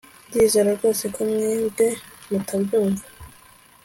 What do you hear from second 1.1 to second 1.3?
ko